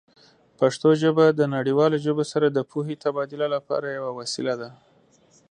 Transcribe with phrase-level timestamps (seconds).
[0.59, 4.69] پښتو ژبه د نړیوالو ژبو سره د پوهې تبادله لپاره یوه وسیله ده.